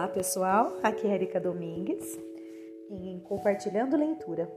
[0.00, 2.18] Olá pessoal, aqui é Erika Domingues
[2.88, 4.50] em Compartilhando Leitura.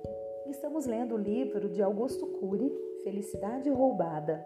[0.48, 2.72] Estamos lendo o livro de Augusto Cury,
[3.04, 4.42] Felicidade Roubada,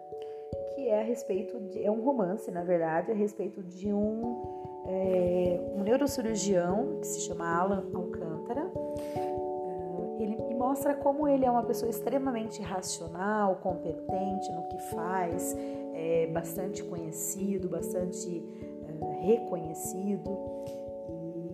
[0.74, 4.42] que é a respeito de, é um romance, na verdade, a respeito de um,
[4.88, 8.68] é, um neurocirurgião que se chama Alan Alcântara.
[9.14, 15.56] É, ele mostra como ele é uma pessoa extremamente racional, competente no que faz,
[15.94, 18.42] é bastante conhecido, bastante
[19.20, 20.36] reconhecido.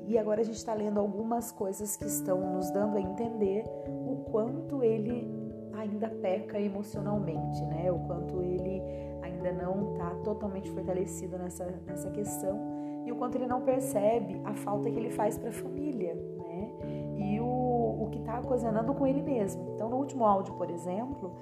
[0.07, 4.25] E, agora a gente está lendo algumas coisas que estão nos dando a entender o
[4.31, 5.29] quanto ele
[5.73, 7.91] ainda peca emocionalmente, né?
[7.91, 8.83] O quanto ele
[9.23, 14.55] ainda não está totalmente fortalecido nessa, nessa questão e o quanto ele não percebe a
[14.55, 16.71] falta que ele faz para a família, né?
[17.17, 19.73] E o, o que está ocasionando com ele mesmo.
[19.75, 21.33] Então, no último áudio, por exemplo,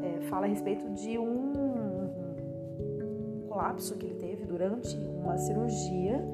[0.00, 1.52] é, fala a respeito de um,
[3.02, 6.24] um colapso que ele teve durante uma cirurgia,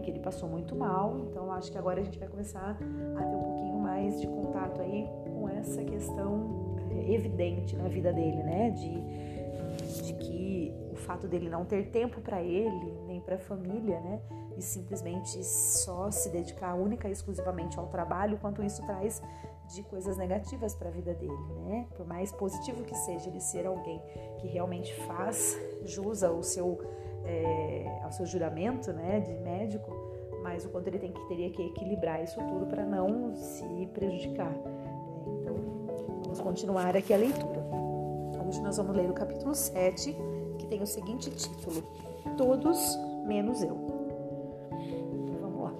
[0.00, 1.16] que ele passou muito mal.
[1.30, 4.80] Então acho que agora a gente vai começar a ter um pouquinho mais de contato
[4.80, 11.26] aí com essa questão é, evidente na vida dele, né, de, de que o fato
[11.26, 14.20] dele não ter tempo para ele nem para a família, né,
[14.56, 19.22] e simplesmente só se dedicar única e exclusivamente ao trabalho, quanto isso traz
[19.68, 21.32] de coisas negativas para a vida dele,
[21.64, 21.86] né?
[21.96, 24.00] Por mais positivo que seja ele ser alguém
[24.38, 26.78] que realmente faz jus ao seu
[27.24, 29.90] é, ao seu juramento né, de médico,
[30.42, 34.50] mas o quanto ele tem que, teria que equilibrar isso tudo para não se prejudicar.
[34.50, 34.66] Né?
[35.40, 35.56] Então,
[36.22, 37.64] vamos continuar aqui a leitura.
[38.46, 40.14] Hoje nós vamos ler o capítulo 7,
[40.58, 41.82] que tem o seguinte título:
[42.36, 43.74] Todos menos eu.
[45.12, 45.72] Então, vamos lá.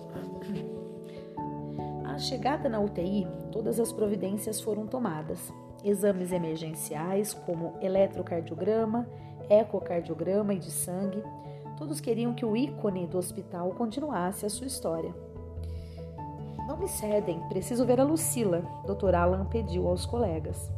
[2.15, 5.53] A chegada na UTI, todas as providências foram tomadas.
[5.85, 9.07] Exames emergenciais, como eletrocardiograma,
[9.49, 11.23] ecocardiograma e de sangue,
[11.77, 15.15] todos queriam que o ícone do hospital continuasse a sua história.
[16.67, 19.15] Não me cedem, preciso ver a Lucila, Dr.
[19.15, 20.73] Alan pediu aos colegas.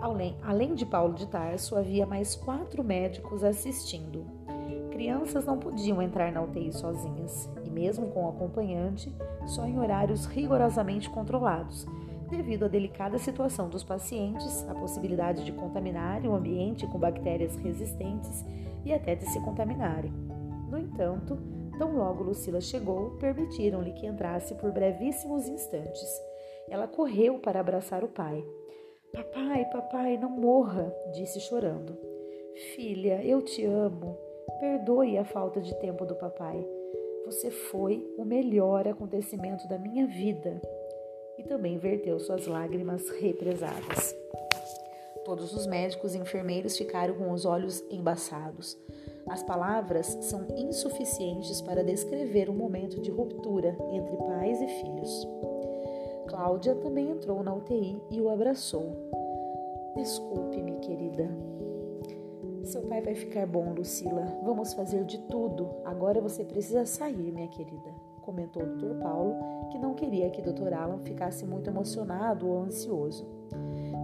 [0.00, 4.24] Além, de Paulo de Tarso, havia mais quatro médicos assistindo.
[4.90, 9.14] Crianças não podiam entrar na UTI sozinhas, e mesmo com o acompanhante,
[9.46, 11.86] só em horários rigorosamente controlados,
[12.28, 18.44] devido à delicada situação dos pacientes, a possibilidade de contaminar o ambiente com bactérias resistentes
[18.84, 20.12] e até de se contaminarem.
[20.68, 21.38] No entanto,
[21.78, 26.08] tão logo Lucila chegou, permitiram-lhe que entrasse por brevíssimos instantes.
[26.68, 28.44] Ela correu para abraçar o pai.
[29.12, 31.96] Papai, papai, não morra, disse chorando.
[32.74, 34.18] Filha, eu te amo.
[34.60, 36.66] Perdoe a falta de tempo do papai.
[37.24, 40.60] Você foi o melhor acontecimento da minha vida
[41.38, 44.14] e também verteu suas lágrimas represadas.
[45.24, 48.76] Todos os médicos e enfermeiros ficaram com os olhos embaçados.
[49.28, 55.28] As palavras são insuficientes para descrever o um momento de ruptura entre pais e filhos.
[56.28, 58.96] Cláudia também entrou na UTI e o abraçou.
[59.96, 61.28] Desculpe-me, querida.
[62.64, 64.24] Seu pai vai ficar bom, Lucila.
[64.42, 65.68] Vamos fazer de tudo.
[65.84, 69.02] Agora você precisa sair, minha querida comentou o Dr.
[69.02, 69.36] Paulo,
[69.70, 70.74] que não queria que Dr.
[70.74, 73.26] Alan ficasse muito emocionado ou ansioso.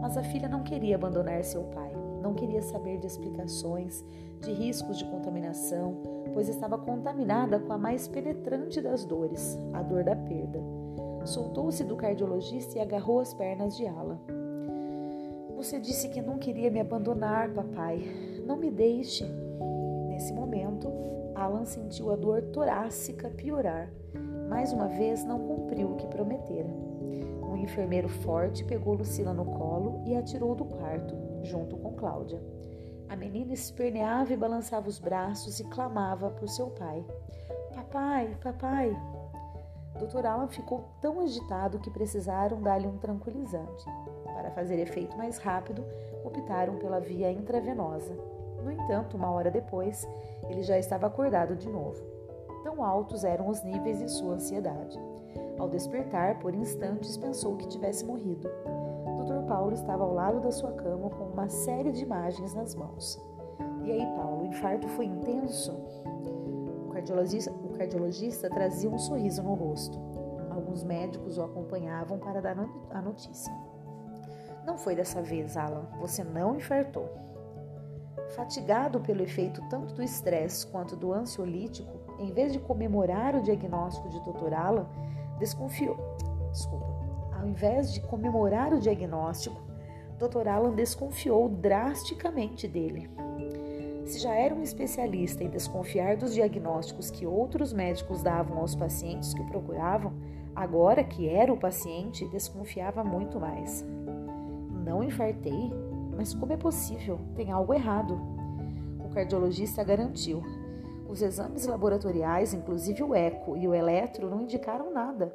[0.01, 1.93] Mas a filha não queria abandonar seu pai,
[2.23, 4.03] não queria saber de explicações,
[4.41, 5.99] de riscos de contaminação,
[6.33, 10.63] pois estava contaminada com a mais penetrante das dores, a dor da perda.
[11.27, 14.19] Soltou-se do cardiologista e agarrou as pernas de Alan.
[15.55, 18.03] Você disse que não queria me abandonar, papai.
[18.47, 19.25] Não me deixe.
[20.09, 20.91] Nesse momento,
[21.35, 23.91] Alan sentiu a dor torácica piorar.
[24.49, 26.69] Mais uma vez, não cumpriu o que prometera.
[27.43, 32.43] Um enfermeiro forte pegou Lucila no colo e a tirou do quarto, junto com Cláudia.
[33.09, 37.05] A menina esperneava e balançava os braços e clamava por seu pai.
[37.75, 38.97] Papai, papai!
[39.99, 40.27] Dr.
[40.27, 43.85] Alan ficou tão agitado que precisaram dar-lhe um tranquilizante.
[44.25, 45.85] Para fazer efeito mais rápido,
[46.25, 48.15] optaram pela via intravenosa.
[48.65, 50.09] No entanto, uma hora depois,
[50.49, 52.03] ele já estava acordado de novo.
[52.63, 54.99] Tão altos eram os níveis de sua ansiedade.
[55.59, 58.49] Ao despertar, por instantes pensou que tivesse morrido.
[59.23, 59.47] Dr.
[59.47, 63.23] Paulo estava ao lado da sua cama com uma série de imagens nas mãos.
[63.83, 65.73] E aí, Paulo, o infarto foi intenso?
[66.87, 69.99] O cardiologista, o cardiologista trazia um sorriso no rosto.
[70.51, 72.57] Alguns médicos o acompanhavam para dar
[72.91, 73.53] a notícia.
[74.67, 75.87] Não foi dessa vez, Alan.
[76.01, 77.25] Você não infartou.
[78.31, 84.09] Fatigado pelo efeito tanto do estresse quanto do ansiolítico, em vez de comemorar o diagnóstico
[84.09, 84.55] de Dr.
[84.55, 84.87] Alan,
[85.39, 85.97] desconfiou.
[86.51, 86.95] Desculpa.
[87.33, 89.61] Ao invés de comemorar o diagnóstico,
[90.19, 90.49] Dr.
[90.49, 93.11] Alan desconfiou drasticamente dele.
[94.05, 99.33] Se já era um especialista em desconfiar dos diagnósticos que outros médicos davam aos pacientes
[99.33, 100.13] que o procuravam,
[100.55, 103.85] agora que era o paciente, desconfiava muito mais.
[104.85, 105.73] Não infartei?
[106.17, 107.19] Mas como é possível?
[107.35, 108.19] Tem algo errado.
[109.05, 110.43] O cardiologista garantiu.
[111.09, 115.35] Os exames laboratoriais, inclusive o eco e o eletro, não indicaram nada.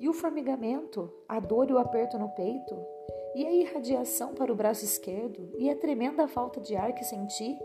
[0.00, 2.76] E o formigamento, a dor e o aperto no peito?
[3.34, 5.50] E a irradiação para o braço esquerdo?
[5.58, 7.56] E a tremenda falta de ar que senti?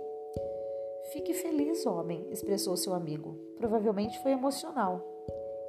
[1.11, 3.35] Fique feliz, homem, expressou seu amigo.
[3.57, 5.03] Provavelmente foi emocional.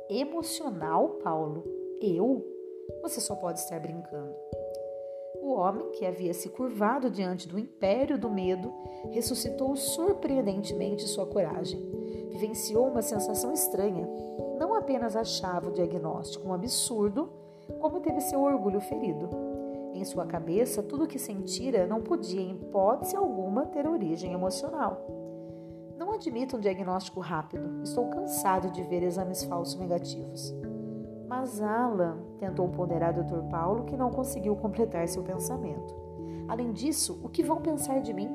[0.08, 1.64] Emocional, Paulo?
[2.00, 2.44] Eu?
[3.02, 4.34] Você só pode estar brincando.
[5.36, 8.72] O homem, que havia se curvado diante do império do medo,
[9.10, 11.80] ressuscitou surpreendentemente sua coragem.
[12.30, 14.08] Vivenciou uma sensação estranha,
[14.58, 17.30] não apenas achava o diagnóstico um absurdo,
[17.80, 19.28] como teve seu orgulho ferido.
[19.92, 25.06] Em sua cabeça, tudo o que sentira não podia, em hipótese alguma, ter origem emocional.
[25.98, 27.82] Não admito um diagnóstico rápido.
[27.82, 30.54] Estou cansado de ver exames falsos negativos.
[31.30, 33.48] Mas Alan tentou ponderar Dr.
[33.48, 35.94] Paulo, que não conseguiu completar seu pensamento.
[36.48, 38.28] Além disso, o que vão pensar de mim?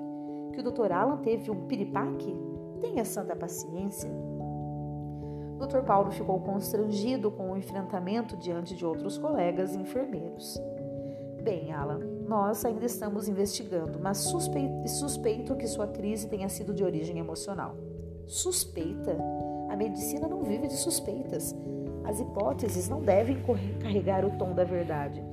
[0.53, 0.93] Que o Dr.
[0.93, 2.33] Alan teve um piripaque?
[2.79, 4.09] Tenha santa paciência.
[5.59, 5.81] Dr.
[5.85, 10.57] Paulo ficou constrangido com o enfrentamento diante de outros colegas enfermeiros.
[11.43, 17.19] Bem, Alan, nós ainda estamos investigando, mas suspeito que sua crise tenha sido de origem
[17.19, 17.75] emocional.
[18.25, 19.17] Suspeita?
[19.69, 21.53] A medicina não vive de suspeitas.
[22.07, 23.37] As hipóteses não devem
[23.81, 25.23] carregar o tom da verdade.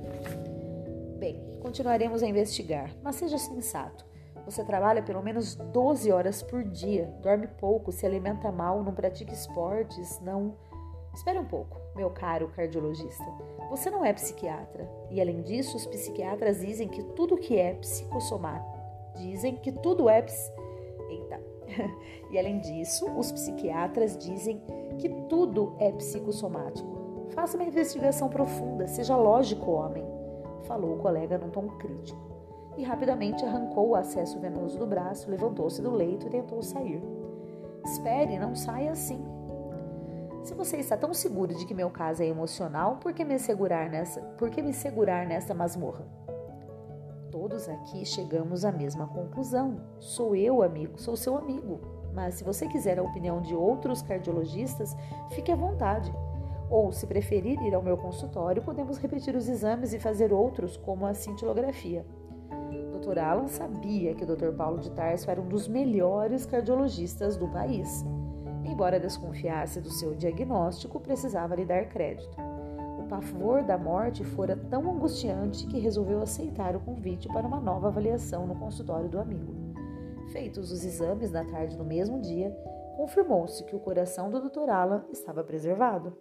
[1.19, 4.05] Bem, continuaremos a investigar, mas seja sensato.
[4.45, 9.31] Você trabalha pelo menos 12 horas por dia, dorme pouco, se alimenta mal, não pratica
[9.31, 10.55] esportes, não.
[11.13, 13.23] Espere um pouco, meu caro cardiologista.
[13.69, 14.89] Você não é psiquiatra.
[15.09, 18.77] E além disso, os psiquiatras dizem que tudo que é psicossomático.
[19.15, 20.25] Dizem que tudo é.
[21.09, 21.39] Eita.
[22.31, 24.61] e além disso, os psiquiatras dizem
[24.97, 27.27] que tudo é psicossomático.
[27.29, 30.05] Faça uma investigação profunda, seja lógico, homem,
[30.63, 32.33] falou o colega num tom crítico
[32.77, 37.03] e rapidamente arrancou o acesso venoso do braço, levantou-se do leito e tentou sair.
[37.85, 39.23] Espere, não saia assim.
[40.43, 43.89] Se você está tão seguro de que meu caso é emocional, por que me segurar
[43.89, 46.05] nessa, por que me segurar nessa masmorra?
[47.31, 49.81] Todos aqui chegamos à mesma conclusão.
[49.99, 51.79] Sou eu, amigo, sou seu amigo.
[52.13, 54.95] Mas se você quiser a opinião de outros cardiologistas,
[55.31, 56.13] fique à vontade.
[56.69, 61.05] Ou, se preferir ir ao meu consultório, podemos repetir os exames e fazer outros, como
[61.05, 62.05] a cintilografia.
[63.03, 63.19] Dr.
[63.19, 64.53] Alan sabia que o Dr.
[64.55, 68.05] Paulo de Tarso era um dos melhores cardiologistas do país.
[68.63, 72.37] Embora desconfiasse do seu diagnóstico, precisava lhe dar crédito.
[72.97, 77.89] O pavor da morte fora tão angustiante que resolveu aceitar o convite para uma nova
[77.89, 79.52] avaliação no consultório do amigo.
[80.31, 82.49] Feitos os exames na tarde do mesmo dia,
[82.95, 84.69] confirmou-se que o coração do Dr.
[84.69, 86.15] Alan estava preservado.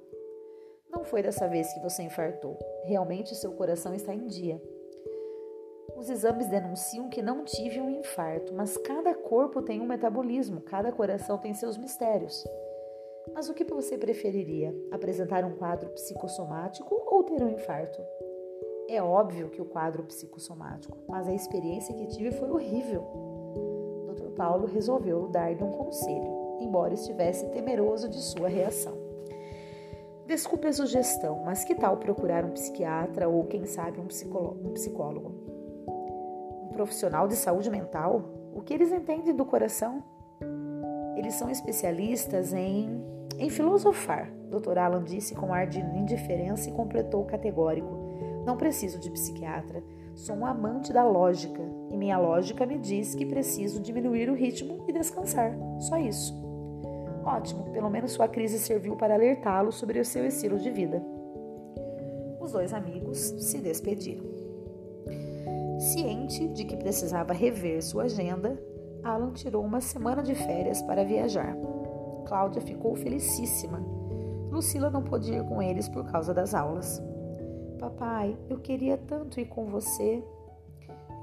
[0.90, 2.58] Não foi dessa vez que você infartou.
[2.84, 4.60] Realmente seu coração está em dia.
[5.96, 10.90] Os exames denunciam que não tive um infarto, mas cada corpo tem um metabolismo, cada
[10.90, 12.44] coração tem seus mistérios.
[13.32, 14.74] Mas o que você preferiria?
[14.90, 18.02] Apresentar um quadro psicossomático ou ter um infarto?
[18.88, 23.31] É óbvio que o quadro psicossomático, mas a experiência que tive foi horrível.
[24.36, 28.96] Paulo resolveu dar-lhe um conselho, embora estivesse temeroso de sua reação.
[30.26, 35.52] Desculpe a sugestão, mas que tal procurar um psiquiatra ou, quem sabe, um, um psicólogo?
[36.72, 38.22] profissional de saúde mental,
[38.54, 40.02] o que eles entendem do coração?
[41.16, 43.04] Eles são especialistas em,
[43.38, 44.78] em filosofar, Dr.
[44.78, 47.88] Alan disse com ar de indiferença e completou categórico.
[48.44, 49.82] Não preciso de psiquiatra.
[50.14, 54.84] Sou um amante da lógica e minha lógica me diz que preciso diminuir o ritmo
[54.86, 55.56] e descansar.
[55.80, 56.34] Só isso.
[57.24, 61.02] Ótimo, pelo menos sua crise serviu para alertá-lo sobre o seu estilo de vida.
[62.40, 64.24] Os dois amigos se despediram.
[65.78, 68.60] Ciente de que precisava rever sua agenda,
[69.02, 71.56] Alan tirou uma semana de férias para viajar.
[72.26, 73.80] Cláudia ficou felicíssima.
[74.50, 77.02] Lucila não pôde ir com eles por causa das aulas.
[77.82, 80.22] Papai, eu queria tanto ir com você.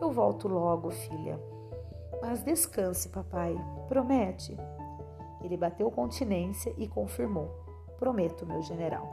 [0.02, 1.40] Eu volto logo, filha.
[2.22, 3.56] Mas descanse, papai.
[3.88, 4.58] Promete?
[5.42, 7.50] Ele bateu continência e confirmou:
[7.98, 9.08] Prometo, meu general.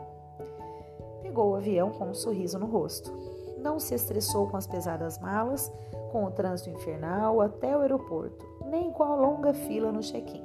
[1.23, 3.37] Pegou o avião com um sorriso no rosto
[3.67, 5.73] não se estressou com as pesadas malas,
[6.13, 10.45] com o trânsito infernal até o aeroporto, nem com a longa fila no check-in.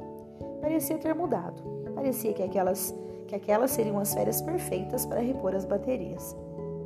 [0.60, 1.62] Parecia ter mudado.
[1.94, 2.96] Parecia que aquelas,
[3.28, 6.36] que aquelas seriam as férias perfeitas para repor as baterias.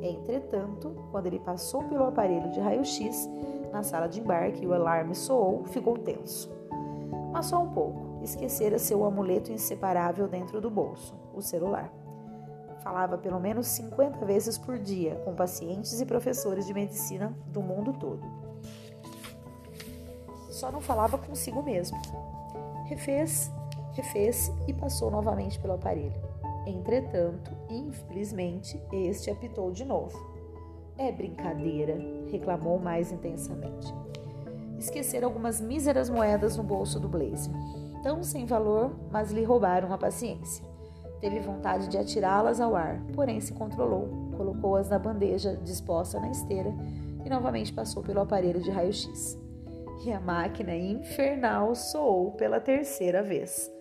[0.02, 3.28] Entretanto, quando ele passou pelo aparelho de raio-x
[3.72, 6.50] na sala de embarque e o alarme soou, ficou tenso.
[7.32, 8.06] Mas só um pouco.
[8.22, 11.92] Esquecera seu amuleto inseparável dentro do bolso, o celular.
[12.82, 17.92] Falava pelo menos 50 vezes por dia com pacientes e professores de medicina do mundo
[17.92, 18.22] todo.
[20.50, 21.98] Só não falava consigo mesmo.
[22.86, 23.50] Refez,
[23.92, 26.25] refez e passou novamente pelo aparelho.
[26.66, 30.18] Entretanto, infelizmente, este apitou de novo.
[30.98, 31.96] É brincadeira,
[32.30, 33.94] reclamou mais intensamente.
[34.78, 37.54] Esquecer algumas míseras moedas no bolso do blazer.
[38.02, 40.64] Tão sem valor, mas lhe roubaram a paciência.
[41.20, 46.74] Teve vontade de atirá-las ao ar, porém se controlou, colocou-as na bandeja disposta na esteira
[47.24, 49.38] e novamente passou pelo aparelho de raio-x.
[50.04, 53.75] E a máquina infernal soou pela terceira vez.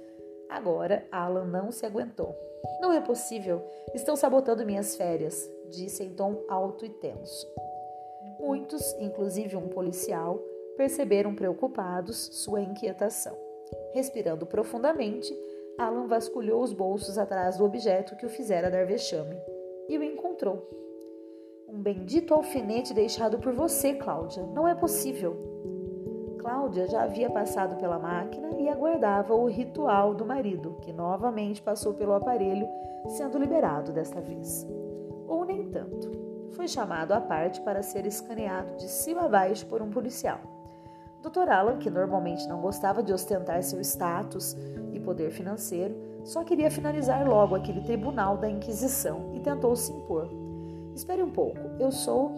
[0.49, 2.35] Agora Alan não se aguentou.
[2.81, 3.61] Não é possível,
[3.93, 7.47] estão sabotando minhas férias, disse em tom alto e tenso.
[8.39, 10.39] Muitos, inclusive um policial,
[10.77, 13.37] perceberam preocupados sua inquietação.
[13.93, 15.33] Respirando profundamente,
[15.77, 19.35] Alan vasculhou os bolsos atrás do objeto que o fizera dar vexame
[19.89, 20.69] e o encontrou.
[21.67, 24.43] Um bendito alfinete deixado por você, Cláudia.
[24.47, 25.35] Não é possível.
[26.45, 31.95] Cláudia já havia passado pela máquina e aguardava o ritual do marido, que novamente passou
[31.95, 32.67] pelo aparelho,
[33.07, 34.63] sendo liberado desta vez.
[35.27, 36.07] Ou nem tanto.
[36.51, 40.37] Foi chamado à parte para ser escaneado de cima a baixo por um policial.
[41.23, 41.49] Dr.
[41.49, 44.55] Alan, que normalmente não gostava de ostentar seu status
[44.93, 50.29] e poder financeiro, só queria finalizar logo aquele tribunal da Inquisição e tentou se impor.
[50.93, 52.29] Espere um pouco, eu sou.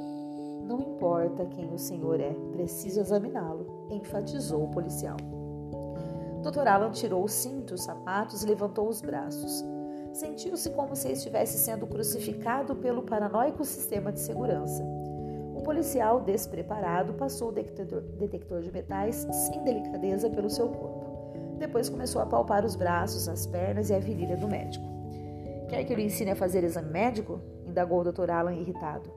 [0.66, 5.18] Não importa quem o senhor é, preciso examiná-lo, enfatizou o policial.
[6.44, 6.68] Dr.
[6.68, 9.64] Alan tirou o cinto, os sapatos e levantou os braços.
[10.14, 14.84] Sentiu-se como se estivesse sendo crucificado pelo paranoico sistema de segurança
[15.68, 21.58] policial despreparado passou o detector, detector de metais sem delicadeza pelo seu corpo.
[21.60, 24.86] Depois começou a palpar os braços, as pernas e a virilha do médico.
[25.68, 27.42] Quer que eu lhe ensine a fazer exame médico?
[27.68, 28.32] indagou o Dr.
[28.32, 29.12] Alan irritado.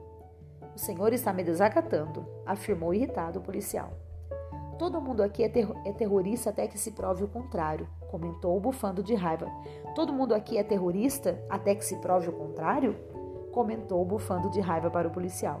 [0.75, 3.93] O senhor está me desacatando, afirmou irritado o policial.
[4.81, 9.03] Todo mundo aqui é, ter é, terrorista até que se prove o contrário, comentou bufando
[9.03, 9.45] de raiva.
[9.93, 12.95] Todo mundo aqui é terrorista até que se prove o contrário?
[13.51, 15.59] comentou bufando de raiva para o policial.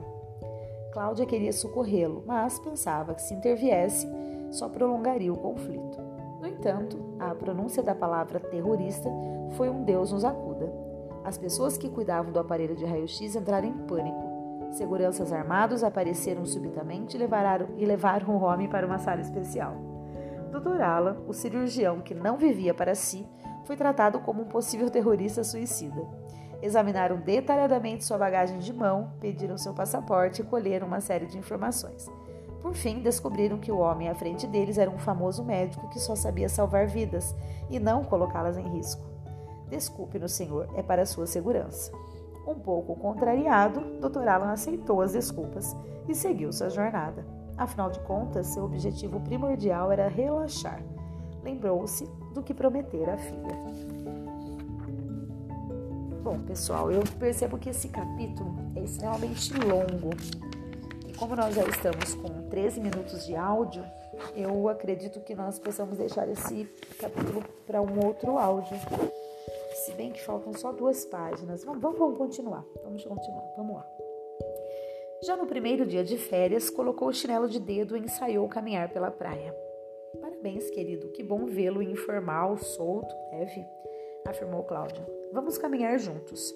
[0.91, 4.07] Cláudia queria socorrê-lo, mas pensava que se interviesse,
[4.49, 6.01] só prolongaria o conflito.
[6.39, 9.07] No entanto, a pronúncia da palavra terrorista
[9.51, 10.67] foi um Deus nos acuda.
[11.23, 14.20] As pessoas que cuidavam do aparelho de raio-x entraram em pânico.
[14.71, 19.75] Seguranças armados apareceram subitamente e levaram, o homem para uma sala especial.
[20.51, 20.81] Dr.
[20.81, 23.27] Alan, o cirurgião que não vivia para si,
[23.65, 26.01] foi tratado como um possível terrorista suicida.
[26.61, 32.09] Examinaram detalhadamente sua bagagem de mão, pediram seu passaporte e colheram uma série de informações.
[32.61, 36.15] Por fim, descobriram que o homem à frente deles era um famoso médico que só
[36.15, 37.35] sabia salvar vidas
[37.69, 39.03] e não colocá-las em risco.
[39.67, 41.91] Desculpe-nos, senhor, é para sua segurança.
[42.51, 44.27] Um pouco contrariado, Dr.
[44.27, 45.73] Alan aceitou as desculpas
[46.09, 47.25] e seguiu sua jornada.
[47.57, 50.83] Afinal de contas, seu objetivo primordial era relaxar.
[51.41, 53.57] Lembrou-se do que prometera à filha.
[56.21, 60.09] Bom, pessoal, eu percebo que esse capítulo é extremamente longo.
[61.07, 63.81] E como nós já estamos com 13 minutos de áudio,
[64.35, 66.65] eu acredito que nós possamos deixar esse
[66.99, 68.77] capítulo para um outro áudio.
[69.85, 71.63] Se bem que faltam só duas páginas.
[71.63, 72.63] Vamos, vamos, vamos continuar.
[72.83, 73.53] Vamos continuar.
[73.57, 73.87] Vamos lá.
[75.23, 79.09] Já no primeiro dia de férias, colocou o chinelo de dedo e ensaiou caminhar pela
[79.09, 79.55] praia.
[80.19, 81.09] Parabéns, querido.
[81.09, 83.65] Que bom vê-lo informal, solto, leve
[84.27, 85.05] afirmou Cláudia.
[85.33, 86.53] Vamos caminhar juntos.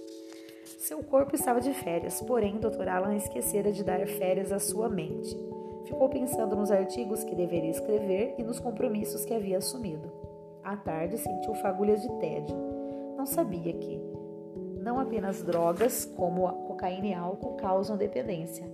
[0.78, 2.88] Seu corpo estava de férias, porém Dr.
[2.88, 5.36] Alan esquecera de dar férias à sua mente.
[5.86, 10.12] Ficou pensando nos artigos que deveria escrever e nos compromissos que havia assumido.
[10.64, 12.65] À tarde sentiu fagulhas de tédio.
[13.26, 14.00] Não sabia que
[14.84, 18.72] não apenas drogas, como a cocaína e álcool, causam dependência.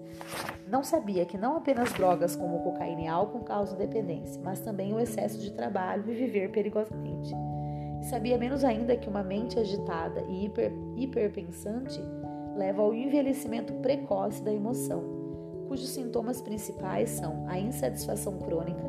[0.67, 4.99] Não sabia que não apenas drogas como cocaína e álcool causam dependência, mas também o
[4.99, 7.33] excesso de trabalho e viver perigosamente
[8.01, 12.01] sabia menos ainda que uma mente agitada e hiper, hiperpensante
[12.57, 15.01] leva ao envelhecimento precoce da emoção,
[15.69, 18.83] cujos sintomas principais são a insatisfação crônica,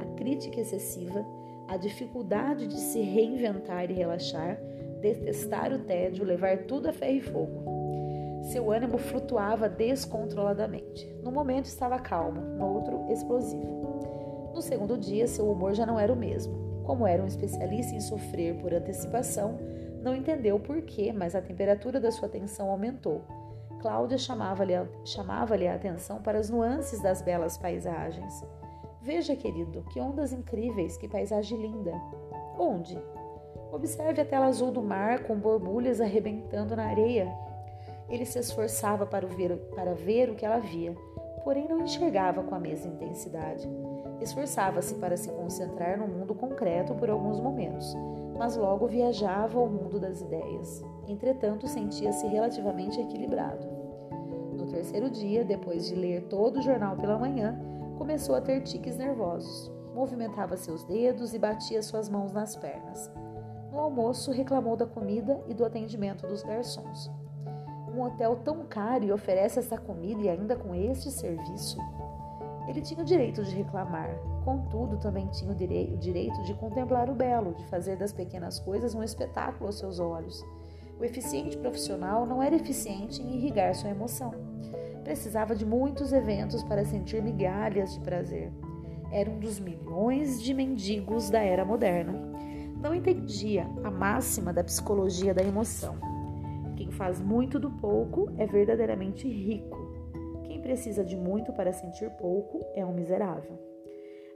[0.00, 1.24] a crítica excessiva,
[1.68, 4.58] a dificuldade de se reinventar e relaxar,
[5.00, 7.64] detestar o tédio, levar tudo a ferro e fogo.
[8.44, 11.08] Seu ânimo flutuava descontroladamente.
[11.22, 14.52] No momento estava calmo, no outro explosivo.
[14.54, 16.82] No segundo dia, seu humor já não era o mesmo.
[16.84, 19.58] Como era um especialista em sofrer por antecipação,
[20.02, 23.22] não entendeu por quê, mas a temperatura da sua atenção aumentou.
[23.80, 24.74] Cláudia chamava-lhe
[25.04, 28.44] chamava a atenção para as nuances das belas paisagens.
[29.00, 31.92] Veja, querido, que ondas incríveis, que paisagem linda.
[32.58, 32.98] Onde?
[33.72, 37.32] Observe a tela azul do mar com borbulhas arrebentando na areia.
[38.08, 40.94] Ele se esforçava para ver, para ver o que ela via,
[41.42, 43.68] porém não enxergava com a mesma intensidade.
[44.20, 47.94] Esforçava-se para se concentrar no mundo concreto por alguns momentos,
[48.36, 50.82] mas logo viajava ao mundo das ideias.
[51.08, 53.66] Entretanto, sentia-se relativamente equilibrado.
[54.56, 57.58] No terceiro dia, depois de ler todo o jornal pela manhã,
[57.98, 59.70] começou a ter tiques nervosos.
[59.94, 63.10] Movimentava seus dedos e batia suas mãos nas pernas.
[63.74, 67.10] No almoço, reclamou da comida e do atendimento dos garçons.
[67.92, 71.76] Um hotel tão caro e oferece essa comida e ainda com este serviço?
[72.68, 77.52] Ele tinha o direito de reclamar, contudo, também tinha o direito de contemplar o belo,
[77.52, 80.40] de fazer das pequenas coisas um espetáculo aos seus olhos.
[81.00, 84.30] O eficiente profissional não era eficiente em irrigar sua emoção.
[85.02, 88.52] Precisava de muitos eventos para sentir migalhas de prazer.
[89.10, 92.33] Era um dos milhões de mendigos da era moderna.
[92.84, 95.96] Não entendia a máxima da psicologia da emoção.
[96.76, 99.94] Quem faz muito do pouco é verdadeiramente rico
[100.64, 103.58] precisa de muito para sentir pouco é um miserável.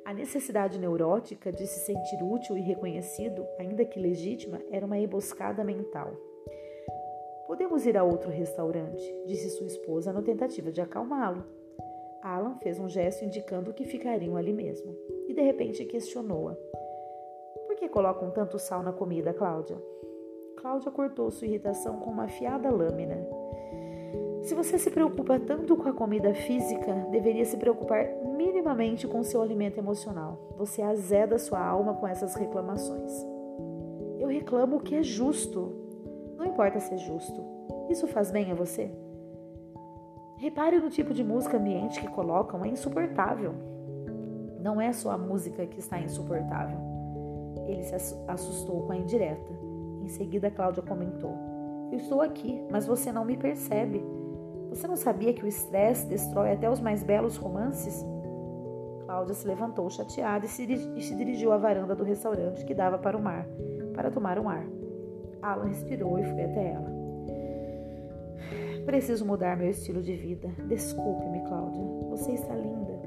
[0.05, 5.64] A necessidade neurótica de se sentir útil e reconhecido, ainda que legítima, era uma emboscada
[5.64, 6.12] mental.
[7.47, 11.45] Podemos ir a outro restaurante, disse sua esposa na tentativa de acalmá-lo.
[12.23, 14.95] Alan fez um gesto indicando que ficariam ali mesmo
[15.26, 16.55] e de repente questionou-a.
[17.78, 19.80] Que colocam tanto sal na comida, Cláudia?
[20.56, 23.16] Cláudia cortou sua irritação com uma afiada lâmina.
[24.42, 28.04] Se você se preocupa tanto com a comida física, deveria se preocupar
[28.37, 30.56] minimamente com seu alimento emocional.
[30.58, 33.12] Você azeda sua alma com essas reclamações.
[34.18, 35.73] Eu reclamo o que é justo.
[36.37, 37.40] Não importa se é justo.
[37.88, 38.90] Isso faz bem a você?
[40.38, 43.54] Repare no tipo de música ambiente que colocam, é insuportável.
[44.61, 46.98] Não é só a música que está insuportável.
[47.69, 47.95] Ele se
[48.27, 49.52] assustou com a indireta.
[50.02, 51.35] Em seguida, Cláudia comentou:
[51.93, 54.02] Eu estou aqui, mas você não me percebe.
[54.71, 58.04] Você não sabia que o estresse destrói até os mais belos romances?
[59.04, 60.67] Cláudia se levantou chateada e se,
[61.17, 63.47] dirigiu à varanda do restaurante que dava para o mar,
[63.95, 64.67] para tomar um ar.
[65.41, 66.99] Alan respirou e foi até ela.
[68.85, 70.49] Preciso mudar meu estilo de vida.
[70.67, 71.83] Desculpe-me, Cláudia.
[72.11, 72.99] Você está linda.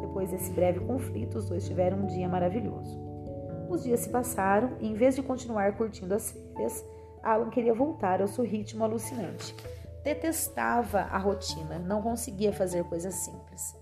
[0.00, 3.09] Depois desse breve conflito, os dois tiveram um dia maravilhoso.
[3.70, 6.84] Os dias se passaram e, em vez de continuar curtindo as férias,
[7.22, 9.54] Alan queria voltar ao seu ritmo alucinante.
[10.02, 13.76] Detestava a rotina, não conseguia fazer coisas simples.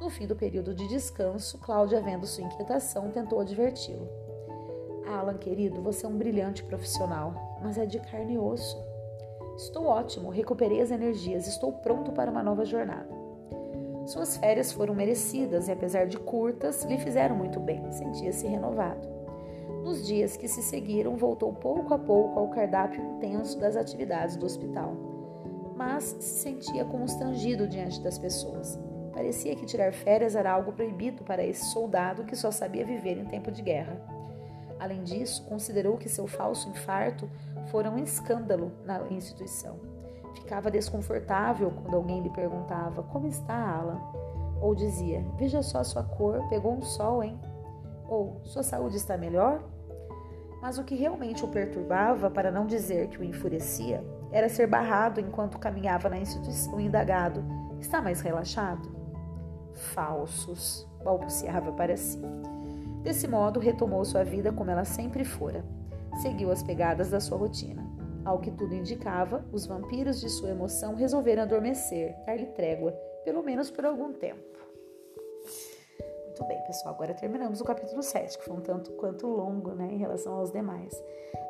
[0.00, 4.08] No fim do período de descanso, Cláudia, vendo sua inquietação, tentou adverti-lo.
[5.06, 8.82] Alan, querido, você é um brilhante profissional, mas é de carne e osso.
[9.56, 13.08] Estou ótimo, recuperei as energias, estou pronto para uma nova jornada.
[14.06, 19.19] Suas férias foram merecidas e, apesar de curtas, lhe fizeram muito bem, sentia-se renovado.
[19.82, 24.46] Nos dias que se seguiram, voltou pouco a pouco ao cardápio intenso das atividades do
[24.46, 25.10] hospital
[25.80, 28.78] mas se sentia constrangido diante das pessoas.
[29.14, 33.24] Parecia que tirar férias era algo proibido para esse soldado que só sabia viver em
[33.24, 33.98] tempo de guerra.
[34.78, 37.30] Além disso, considerou que seu falso infarto
[37.70, 39.80] fora um escândalo na instituição.
[40.34, 44.02] Ficava desconfortável quando alguém lhe perguntava: Como está, Alan?
[44.60, 47.40] Ou dizia: Veja só a sua cor, pegou um sol, hein?
[48.10, 49.62] Ou Sua saúde está melhor?
[50.60, 55.20] Mas o que realmente o perturbava, para não dizer que o enfurecia, era ser barrado
[55.20, 57.42] enquanto caminhava na instituição indagado.
[57.80, 58.90] Está mais relaxado?
[59.72, 62.20] Falsos, balbuciava para si.
[63.02, 65.64] Desse modo, retomou sua vida como ela sempre fora.
[66.20, 67.82] Seguiu as pegadas da sua rotina.
[68.24, 72.92] Ao que tudo indicava, os vampiros de sua emoção resolveram adormecer, dar-lhe trégua,
[73.24, 74.59] pelo menos por algum tempo.
[76.40, 79.90] Muito bem, pessoal, agora terminamos o capítulo 7, que foi um tanto quanto longo né,
[79.92, 80.90] em relação aos demais.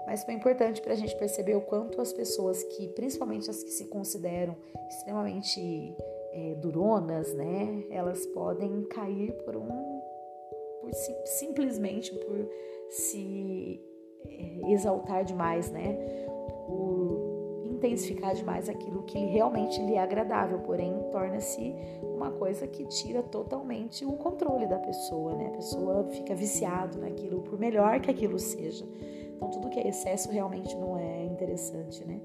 [0.04, 3.70] Mas foi importante para a gente perceber o quanto as pessoas que, principalmente as que
[3.70, 4.56] se consideram
[4.88, 5.94] extremamente
[6.32, 10.00] é, duronas, né, elas podem cair por um.
[10.80, 10.92] Por,
[11.24, 12.48] simplesmente por
[12.88, 13.80] se
[14.26, 15.94] é, exaltar demais, né?
[16.66, 17.29] Por
[17.80, 24.04] intensificar demais aquilo que realmente lhe é agradável, porém torna-se uma coisa que tira totalmente
[24.04, 25.46] o controle da pessoa, né?
[25.46, 28.86] A pessoa fica viciado naquilo, por melhor que aquilo seja.
[29.34, 32.20] Então tudo que é excesso realmente não é interessante, né?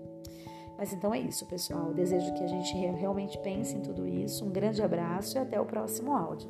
[0.77, 1.93] Mas então é isso, pessoal.
[1.93, 4.43] desejo que a gente realmente pense em tudo isso.
[4.43, 6.49] Um grande abraço e até o próximo áudio.